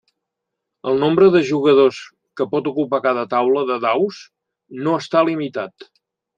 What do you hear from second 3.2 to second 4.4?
taula de daus